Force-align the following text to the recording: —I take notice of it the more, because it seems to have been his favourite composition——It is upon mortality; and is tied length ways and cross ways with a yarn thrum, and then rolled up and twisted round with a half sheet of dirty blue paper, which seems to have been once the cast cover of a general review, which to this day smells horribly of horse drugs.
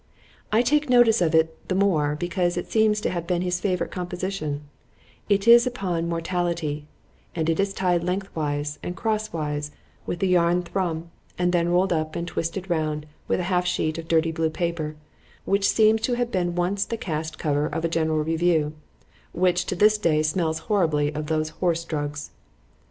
—I 0.51 0.63
take 0.63 0.89
notice 0.89 1.21
of 1.21 1.35
it 1.35 1.55
the 1.67 1.75
more, 1.75 2.15
because 2.15 2.57
it 2.57 2.65
seems 2.71 3.01
to 3.01 3.11
have 3.11 3.27
been 3.27 3.43
his 3.43 3.59
favourite 3.59 3.91
composition——It 3.93 5.47
is 5.47 5.67
upon 5.67 6.09
mortality; 6.09 6.87
and 7.35 7.47
is 7.47 7.71
tied 7.71 8.03
length 8.03 8.35
ways 8.35 8.79
and 8.81 8.95
cross 8.95 9.31
ways 9.31 9.69
with 10.07 10.23
a 10.23 10.25
yarn 10.25 10.63
thrum, 10.63 11.11
and 11.37 11.53
then 11.53 11.69
rolled 11.69 11.93
up 11.93 12.15
and 12.15 12.27
twisted 12.27 12.67
round 12.67 13.05
with 13.27 13.39
a 13.41 13.51
half 13.53 13.67
sheet 13.67 13.99
of 13.99 14.07
dirty 14.07 14.31
blue 14.31 14.49
paper, 14.49 14.95
which 15.45 15.69
seems 15.69 16.01
to 16.01 16.15
have 16.15 16.31
been 16.31 16.55
once 16.55 16.83
the 16.83 16.97
cast 16.97 17.37
cover 17.37 17.67
of 17.67 17.85
a 17.85 17.87
general 17.87 18.23
review, 18.23 18.73
which 19.33 19.65
to 19.67 19.75
this 19.75 19.99
day 19.99 20.23
smells 20.23 20.57
horribly 20.65 21.13
of 21.13 21.29
horse 21.29 21.83
drugs. 21.85 22.31